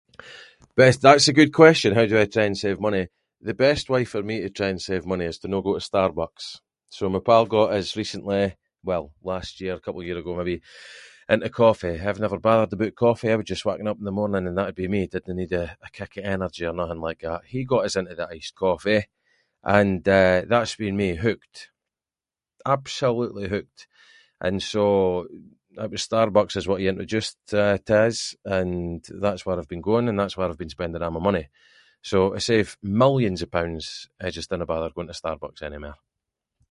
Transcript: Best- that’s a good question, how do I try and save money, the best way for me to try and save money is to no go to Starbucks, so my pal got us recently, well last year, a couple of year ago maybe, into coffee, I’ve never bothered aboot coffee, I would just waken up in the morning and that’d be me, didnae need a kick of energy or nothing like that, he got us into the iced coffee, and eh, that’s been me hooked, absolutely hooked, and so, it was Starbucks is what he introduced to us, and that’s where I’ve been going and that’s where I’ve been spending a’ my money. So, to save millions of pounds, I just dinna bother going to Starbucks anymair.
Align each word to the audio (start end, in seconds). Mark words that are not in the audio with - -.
Best- 0.79 1.01
that’s 1.05 1.27
a 1.27 1.33
good 1.39 1.53
question, 1.61 1.93
how 1.97 2.05
do 2.09 2.17
I 2.21 2.25
try 2.33 2.45
and 2.49 2.57
save 2.63 2.79
money, 2.87 3.03
the 3.49 3.53
best 3.65 3.85
way 3.93 4.03
for 4.11 4.21
me 4.29 4.35
to 4.41 4.49
try 4.57 4.67
and 4.71 4.81
save 4.87 5.03
money 5.11 5.25
is 5.31 5.39
to 5.39 5.47
no 5.53 5.59
go 5.65 5.73
to 5.77 5.87
Starbucks, 5.89 6.45
so 6.95 7.03
my 7.15 7.19
pal 7.27 7.43
got 7.55 7.73
us 7.77 7.97
recently, 8.01 8.43
well 8.89 9.05
last 9.31 9.53
year, 9.61 9.73
a 9.75 9.79
couple 9.83 10.01
of 10.01 10.07
year 10.07 10.17
ago 10.21 10.33
maybe, 10.39 10.57
into 11.33 11.49
coffee, 11.61 11.97
I’ve 12.05 12.21
never 12.25 12.39
bothered 12.47 12.71
aboot 12.75 12.95
coffee, 13.05 13.31
I 13.31 13.35
would 13.37 13.53
just 13.53 13.65
waken 13.69 13.87
up 13.89 13.99
in 13.99 14.05
the 14.07 14.11
morning 14.19 14.45
and 14.47 14.57
that’d 14.57 14.75
be 14.81 14.87
me, 14.95 15.01
didnae 15.11 15.35
need 15.37 15.51
a 15.61 15.65
kick 15.97 16.13
of 16.17 16.25
energy 16.35 16.63
or 16.67 16.73
nothing 16.79 17.01
like 17.07 17.19
that, 17.25 17.45
he 17.53 17.65
got 17.71 17.85
us 17.87 17.97
into 17.99 18.15
the 18.17 18.29
iced 18.35 18.55
coffee, 18.65 19.03
and 19.77 20.01
eh, 20.19 20.39
that’s 20.51 20.75
been 20.79 20.95
me 21.03 21.09
hooked, 21.25 21.57
absolutely 22.75 23.45
hooked, 23.53 23.81
and 24.45 24.57
so, 24.73 24.83
it 25.85 25.89
was 25.95 26.05
Starbucks 26.09 26.55
is 26.59 26.67
what 26.67 26.81
he 26.81 26.89
introduced 26.93 27.37
to 27.51 27.59
us, 28.07 28.17
and 28.57 29.01
that’s 29.23 29.43
where 29.45 29.57
I’ve 29.59 29.69
been 29.73 29.79
going 29.89 30.07
and 30.09 30.19
that’s 30.19 30.35
where 30.35 30.49
I’ve 30.49 30.57
been 30.63 30.75
spending 30.77 31.01
a’ 31.05 31.09
my 31.15 31.21
money. 31.29 31.45
So, 32.09 32.17
to 32.33 32.39
save 32.49 32.67
millions 33.03 33.39
of 33.41 33.51
pounds, 33.57 33.85
I 34.19 34.27
just 34.37 34.49
dinna 34.49 34.65
bother 34.71 34.89
going 34.95 35.07
to 35.09 35.19
Starbucks 35.21 35.61
anymair. 35.67 35.95